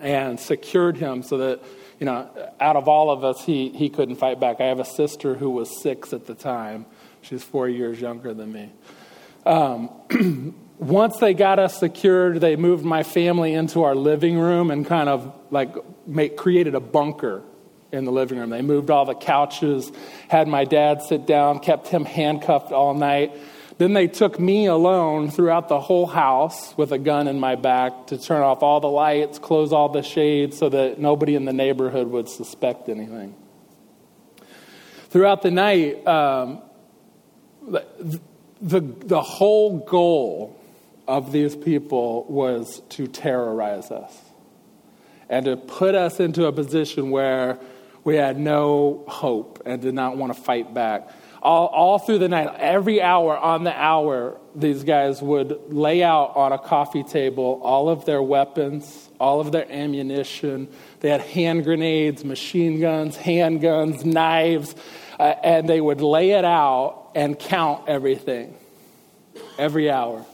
[0.00, 1.60] and secured him so that,
[1.98, 2.28] you know,
[2.58, 4.60] out of all of us, he, he couldn't fight back.
[4.60, 6.86] I have a sister who was six at the time.
[7.22, 8.72] She's four years younger than me.
[9.44, 14.86] Um, once they got us secured, they moved my family into our living room and
[14.86, 15.74] kind of like
[16.06, 17.42] make, created a bunker
[17.92, 18.50] in the living room.
[18.50, 19.90] They moved all the couches,
[20.28, 23.32] had my dad sit down, kept him handcuffed all night.
[23.78, 28.08] Then they took me alone throughout the whole house with a gun in my back
[28.08, 31.52] to turn off all the lights, close all the shades so that nobody in the
[31.52, 33.34] neighborhood would suspect anything.
[35.08, 36.60] Throughout the night, um,
[37.66, 38.20] the,
[38.60, 40.60] the, the whole goal
[41.08, 44.16] of these people was to terrorize us
[45.30, 47.58] and to put us into a position where
[48.04, 51.10] we had no hope and did not want to fight back.
[51.42, 56.36] All, all through the night, every hour on the hour, these guys would lay out
[56.36, 60.68] on a coffee table all of their weapons, all of their ammunition.
[61.00, 64.74] They had hand grenades, machine guns, handguns, knives,
[65.18, 68.54] uh, and they would lay it out and count everything
[69.58, 70.24] every hour.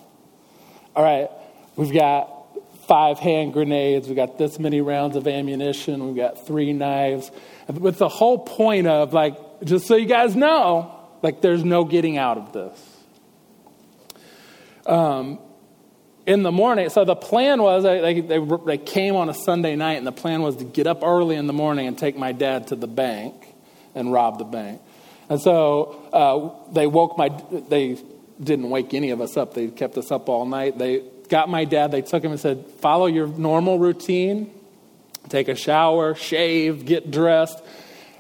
[0.97, 1.29] All right,
[1.77, 2.33] we've got
[2.89, 7.31] five hand grenades, we've got this many rounds of ammunition, we've got three knives
[7.69, 12.19] with the whole point of, like, just so you guys know, like, there's no getting
[12.19, 12.97] out of this.
[14.87, 15.39] Um,
[16.27, 19.99] in the morning, so the plan was they, they, they came on a Sunday night,
[19.99, 22.69] and the plan was to get up early in the morning and take my dad
[22.69, 23.55] to the bank
[23.95, 24.81] and rob the bank.
[25.29, 27.31] And so uh, they woke my,
[27.69, 27.99] they
[28.43, 29.55] didn't wake any of us up.
[29.55, 30.79] They kept us up all night.
[30.79, 34.53] They got my dad, they took him and said, Follow your normal routine
[35.29, 37.63] take a shower, shave, get dressed.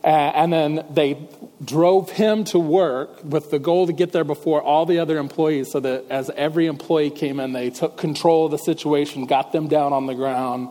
[0.04, 1.18] Uh, and then they
[1.64, 5.72] drove him to work with the goal to get there before all the other employees
[5.72, 9.66] so that as every employee came in, they took control of the situation, got them
[9.66, 10.68] down on the ground,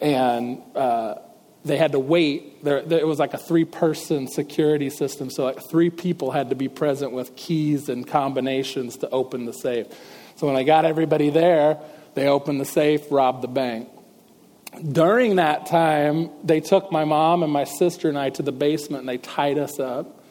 [0.00, 1.14] and uh,
[1.64, 2.64] they had to wait.
[2.64, 6.50] There, there, it was like a three person security system, so like three people had
[6.50, 9.86] to be present with keys and combinations to open the safe.
[10.36, 11.78] So when I got everybody there,
[12.14, 13.88] they opened the safe, robbed the bank.
[14.82, 19.00] During that time, they took my mom and my sister and I to the basement
[19.00, 20.22] and they tied us up.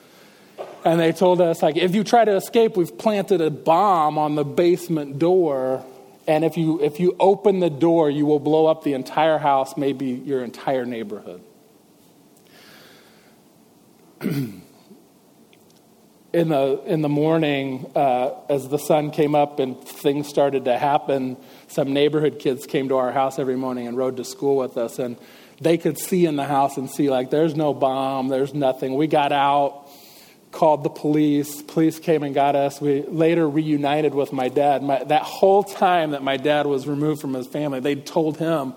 [0.84, 4.36] And they told us, like, if you try to escape, we've planted a bomb on
[4.36, 5.84] the basement door.
[6.28, 9.76] And if you, if you open the door, you will blow up the entire house,
[9.78, 11.42] maybe your entire neighborhood.
[14.22, 14.62] in,
[16.34, 21.38] the, in the morning, uh, as the sun came up and things started to happen,
[21.68, 25.00] some neighborhood kids came to our house every morning and rode to school with us,
[25.00, 25.18] and
[25.62, 28.96] they could see in the house and see, like, there's no bomb, there's nothing.
[28.96, 29.90] We got out,
[30.56, 31.62] called the police.
[31.62, 32.82] Police came and got us.
[32.82, 34.82] We later reunited with my dad.
[34.82, 38.74] My, that whole time that my dad was removed from his family, they told him,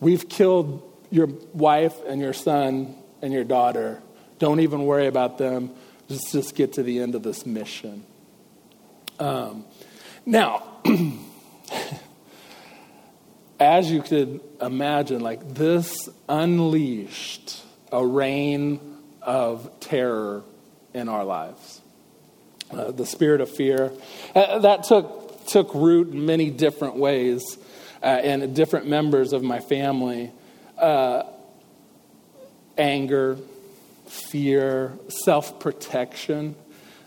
[0.00, 4.02] We've killed your wife and your son and your daughter.
[4.38, 5.70] Don't even worry about them.
[6.08, 8.04] Just, just get to the end of this mission.
[9.18, 9.64] Um,
[10.24, 10.62] now,
[13.60, 18.80] as you could imagine, like this unleashed a reign
[19.22, 20.42] of terror
[20.94, 21.80] in our lives.
[22.72, 23.92] uh, the spirit of fear.
[24.34, 27.58] Uh, that took, took root in many different ways
[28.02, 30.30] uh, different members of my family.
[30.78, 31.24] Uh,
[32.78, 33.36] anger,
[34.06, 36.54] fear, self protection.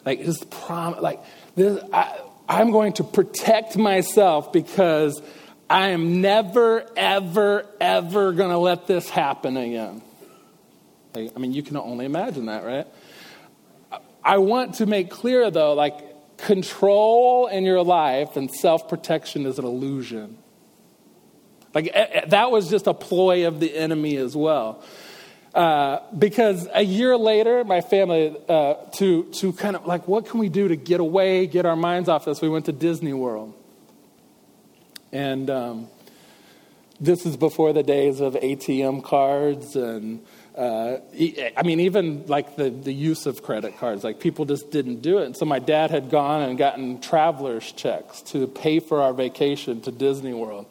[0.05, 1.19] Like, his prom- like
[1.55, 5.21] this, I, I'm going to protect myself because
[5.73, 10.03] I am never, ever, ever going to let this happen again.
[11.15, 12.85] I mean, you can only imagine that, right?
[14.23, 19.57] I want to make clear, though, like, control in your life and self protection is
[19.57, 20.37] an illusion.
[21.73, 21.91] Like,
[22.27, 24.83] that was just a ploy of the enemy as well.
[25.55, 30.39] Uh, because a year later, my family, uh, to, to kind of like, what can
[30.39, 32.43] we do to get away, get our minds off this?
[32.43, 33.55] We went to Disney World.
[35.13, 35.87] And um,
[36.99, 40.25] this is before the days of ATM cards and,
[40.57, 40.97] uh,
[41.55, 45.19] I mean, even like the, the use of credit cards, like people just didn't do
[45.19, 45.25] it.
[45.25, 49.81] And so my dad had gone and gotten traveler's checks to pay for our vacation
[49.81, 50.65] to Disney World.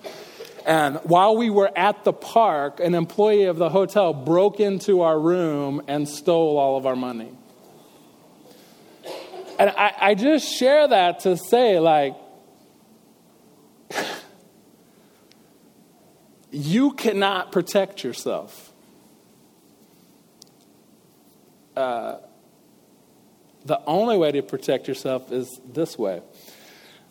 [0.66, 5.18] And while we were at the park, an employee of the hotel broke into our
[5.18, 7.30] room and stole all of our money.
[9.58, 12.16] And I, I just share that to say, like,
[16.52, 18.72] you cannot protect yourself.
[21.74, 22.18] Uh,
[23.64, 26.20] the only way to protect yourself is this way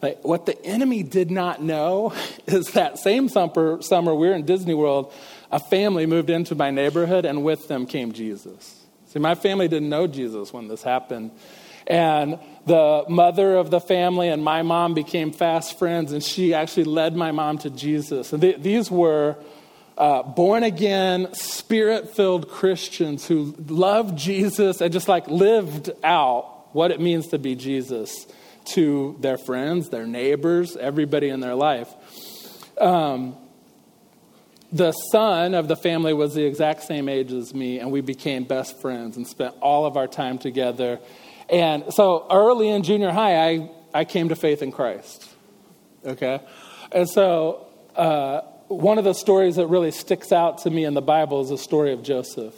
[0.01, 2.13] like, what the enemy did not know
[2.47, 5.13] is that same summer, summer we were in Disney World,
[5.51, 8.85] a family moved into my neighborhood, and with them came Jesus.
[9.07, 11.31] See, my family didn't know Jesus when this happened.
[11.85, 16.83] And the mother of the family and my mom became fast friends, and she actually
[16.83, 18.33] led my mom to Jesus.
[18.33, 19.37] And these were
[19.97, 26.91] uh, born again, spirit filled Christians who loved Jesus and just like lived out what
[26.91, 28.27] it means to be Jesus
[28.63, 31.89] to their friends, their neighbors, everybody in their life.
[32.79, 33.35] Um,
[34.71, 38.45] the son of the family was the exact same age as me, and we became
[38.45, 40.99] best friends and spent all of our time together.
[41.51, 45.27] And so early in junior high, I, I came to faith in Christ.
[46.05, 46.39] Okay?
[46.93, 51.01] And so uh, one of the stories that really sticks out to me in the
[51.01, 52.55] Bible is the story of Joseph.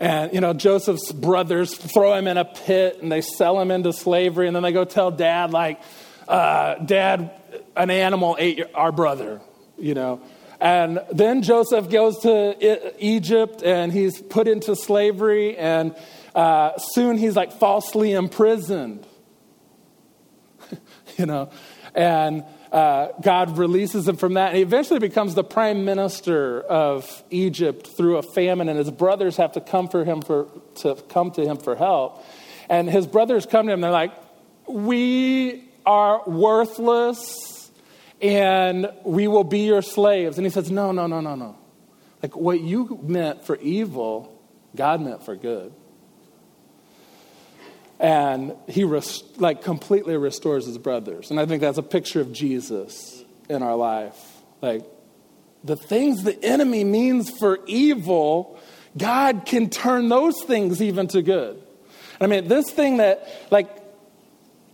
[0.00, 3.92] And, you know, Joseph's brothers throw him in a pit and they sell him into
[3.92, 4.46] slavery.
[4.46, 5.80] And then they go tell dad, like,
[6.28, 7.30] uh, Dad,
[7.76, 9.40] an animal ate our brother,
[9.78, 10.20] you know.
[10.60, 15.56] And then Joseph goes to Egypt and he's put into slavery.
[15.56, 15.94] And
[16.36, 19.06] uh, soon he's like falsely imprisoned,
[21.16, 21.50] you know.
[21.94, 24.48] And uh, God releases him from that.
[24.48, 29.38] And he eventually becomes the prime minister of Egypt through a famine, and his brothers
[29.38, 32.22] have to come for him for to come to him for help.
[32.68, 34.12] And his brothers come to him, they're like,
[34.68, 37.70] We are worthless
[38.20, 40.36] and we will be your slaves.
[40.36, 41.56] And he says, No, no, no, no, no.
[42.22, 44.38] Like what you meant for evil,
[44.74, 45.72] God meant for good
[47.98, 51.30] and he res- like completely restores his brothers.
[51.30, 54.18] And i think that's a picture of jesus in our life.
[54.60, 54.84] Like
[55.64, 58.58] the things the enemy means for evil
[58.96, 61.62] god can turn those things even to good.
[62.20, 63.70] I mean this thing that like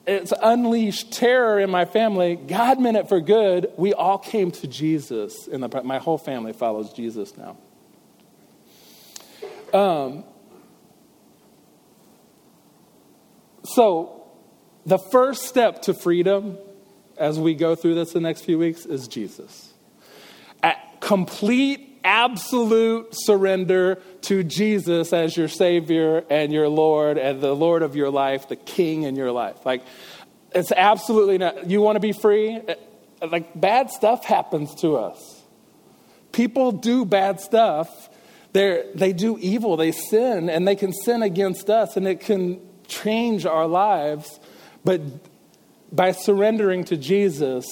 [0.05, 2.35] it's unleashed terror in my family.
[2.35, 3.71] God meant it for good.
[3.77, 7.57] We all came to jesus the my whole family follows jesus now.
[9.73, 10.25] Um,
[13.65, 14.25] So,
[14.85, 16.59] the first step to freedom
[17.17, 19.73] as we go through this the next few weeks is Jesus.
[20.63, 27.83] At complete, absolute surrender to Jesus as your Savior and your Lord and the Lord
[27.83, 29.65] of your life, the King in your life.
[29.65, 29.83] Like,
[30.53, 31.71] it's absolutely not.
[31.71, 32.57] You want to be free?
[32.57, 35.43] Uh, like, bad stuff happens to us.
[36.33, 38.09] People do bad stuff.
[38.53, 42.61] they they do evil, they sin, and they can sin against us, and it can
[42.93, 44.41] change our lives,
[44.85, 45.01] but
[45.91, 47.67] by surrendering to Jesus,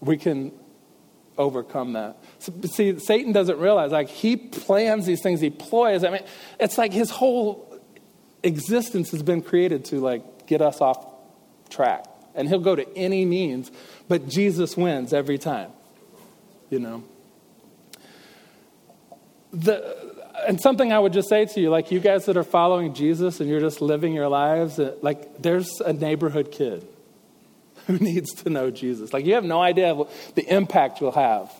[0.00, 0.52] we can
[1.36, 2.16] overcome that.
[2.66, 6.04] See, Satan doesn't realize, like, he plans these things, he ploys.
[6.04, 6.22] I mean,
[6.58, 7.78] it's like his whole
[8.42, 11.06] existence has been created to, like, get us off
[11.70, 12.04] track.
[12.34, 13.70] And he'll go to any means,
[14.08, 15.70] but Jesus wins every time,
[16.70, 17.02] you know?
[19.52, 20.07] The,
[20.46, 23.40] and something I would just say to you, like you guys that are following Jesus
[23.40, 26.86] and you're just living your lives, like there's a neighborhood kid
[27.86, 29.12] who needs to know Jesus.
[29.12, 29.94] Like you have no idea
[30.34, 31.50] the impact you'll have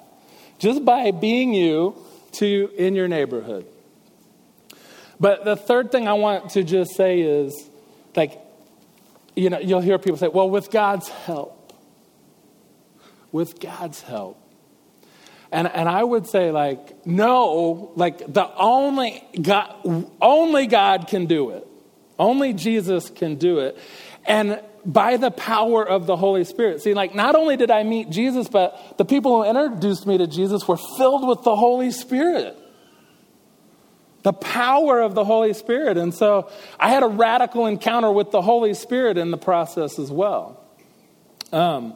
[0.59, 1.97] just by being you
[2.33, 3.67] to in your neighborhood.
[5.21, 7.69] But the third thing I want to just say is
[8.15, 8.39] like,
[9.35, 11.73] you know, you'll hear people say, well, with God's help.
[13.33, 14.41] With God's help.
[15.51, 19.75] And, and I would say, like, no, like, the only God,
[20.21, 21.67] only God can do it.
[22.19, 23.79] Only Jesus can do it.
[24.27, 26.83] And by the power of the Holy Spirit.
[26.83, 30.27] See, like, not only did I meet Jesus, but the people who introduced me to
[30.27, 32.57] Jesus were filled with the Holy Spirit.
[34.23, 35.97] The power of the Holy Spirit.
[35.97, 40.11] And so I had a radical encounter with the Holy Spirit in the process as
[40.11, 40.63] well.
[41.53, 41.95] Um,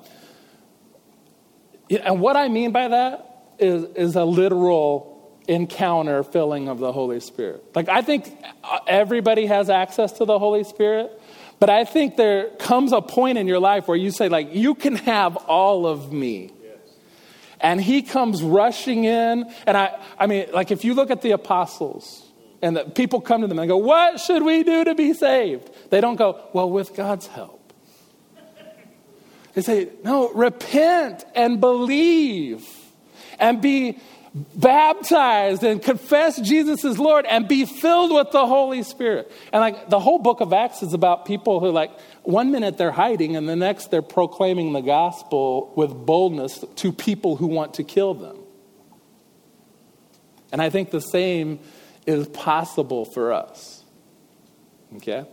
[1.90, 3.31] and what I mean by that
[3.62, 5.12] is, is a literal
[5.48, 7.64] encounter filling of the Holy Spirit.
[7.74, 8.32] Like, I think
[8.62, 11.20] uh, everybody has access to the Holy Spirit,
[11.58, 14.74] but I think there comes a point in your life where you say, like, you
[14.74, 16.50] can have all of me.
[17.60, 19.48] And he comes rushing in.
[19.68, 22.28] And I, I mean, like, if you look at the apostles
[22.60, 25.70] and the people come to them and go, What should we do to be saved?
[25.90, 27.72] They don't go, Well, with God's help.
[29.54, 32.68] They say, No, repent and believe
[33.42, 33.98] and be
[34.54, 39.30] baptized and confess Jesus is Lord and be filled with the Holy Spirit.
[39.52, 41.90] And like the whole book of Acts is about people who like
[42.22, 47.36] one minute they're hiding and the next they're proclaiming the gospel with boldness to people
[47.36, 48.38] who want to kill them.
[50.50, 51.60] And I think the same
[52.06, 53.84] is possible for us.
[54.96, 55.26] Okay?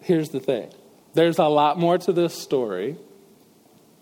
[0.00, 0.70] Here's the thing.
[1.14, 2.96] There's a lot more to this story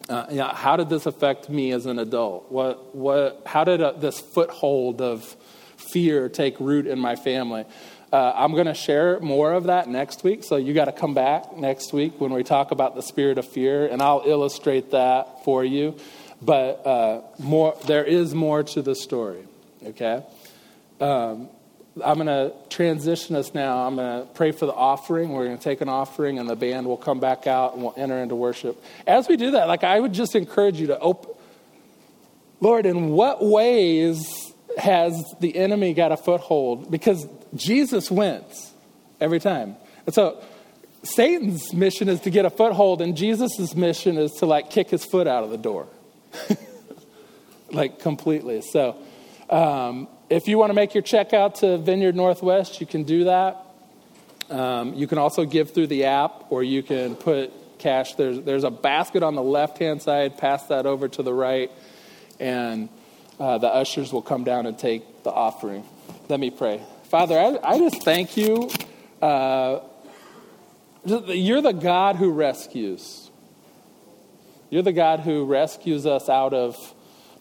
[0.09, 2.51] uh, how did this affect me as an adult?
[2.51, 5.37] What, what, how did uh, this foothold of
[5.77, 7.65] fear take root in my family?
[8.11, 11.13] Uh, I'm going to share more of that next week, so you got to come
[11.13, 15.45] back next week when we talk about the spirit of fear, and I'll illustrate that
[15.45, 15.97] for you.
[16.41, 19.45] But uh, more, there is more to the story.
[19.85, 20.25] Okay.
[21.01, 21.51] Um,
[22.05, 23.87] I'm going to transition us now.
[23.87, 25.31] I'm going to pray for the offering.
[25.31, 27.95] We're going to take an offering, and the band will come back out and we'll
[27.97, 28.83] enter into worship.
[29.07, 31.33] As we do that, like I would just encourage you to open.
[32.61, 36.91] Lord, in what ways has the enemy got a foothold?
[36.91, 38.73] Because Jesus wins
[39.21, 39.77] every time.
[40.07, 40.43] And so
[41.03, 45.05] Satan's mission is to get a foothold, and Jesus' mission is to like kick his
[45.05, 45.87] foot out of the door.
[47.71, 48.63] like completely.
[48.63, 48.97] So,
[49.51, 53.25] um, if you want to make your check out to Vineyard Northwest, you can do
[53.25, 53.65] that.
[54.51, 58.15] Um, you can also give through the app, or you can put cash.
[58.15, 61.71] There's, there's a basket on the left hand side, pass that over to the right,
[62.41, 62.89] and
[63.39, 65.85] uh, the ushers will come down and take the offering.
[66.29, 66.83] Let me pray.
[67.05, 68.71] Father, I, I just thank you.
[69.23, 69.81] Uh,
[71.05, 73.31] you're the God who rescues.
[74.71, 76.95] You're the God who rescues us out of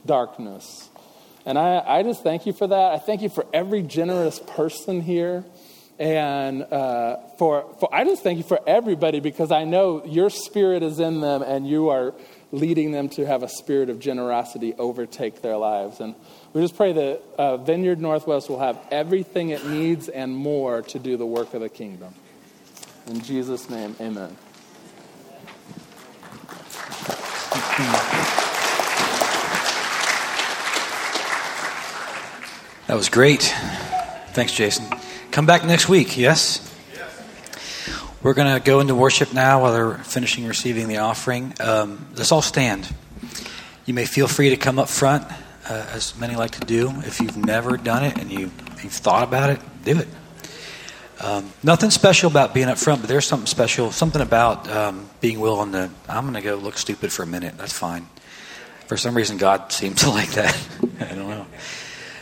[0.06, 0.87] darkness.
[1.48, 2.92] And I, I just thank you for that.
[2.92, 5.46] I thank you for every generous person here.
[5.98, 10.84] And uh, for, for, I just thank you for everybody because I know your spirit
[10.84, 12.14] is in them and you are
[12.52, 16.02] leading them to have a spirit of generosity overtake their lives.
[16.02, 16.16] And
[16.52, 21.00] we just pray that uh, Vineyard Northwest will have everything it needs and more to
[21.00, 22.14] do the work of the kingdom.
[23.08, 24.36] In Jesus' name, amen.
[32.88, 33.42] That was great.
[34.32, 34.86] Thanks, Jason.
[35.32, 36.64] Come back next week, yes?
[38.24, 41.54] We're going to go into worship now while they're finishing receiving the offering.
[41.60, 42.90] Um, let's all stand.
[43.86, 45.26] You may feel free to come up front,
[45.70, 46.90] uh, as many like to do.
[47.00, 50.08] If you've never done it and you, you've thought about it, do it.
[51.20, 55.42] Um, nothing special about being up front, but there's something special, something about um, being
[55.42, 57.58] willing to, I'm going to go look stupid for a minute.
[57.58, 58.08] That's fine.
[58.86, 60.58] For some reason, God seems to like that.
[61.02, 61.48] I don't know.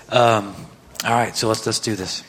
[0.09, 0.55] Um,
[1.03, 2.23] all right, so let's let's do this.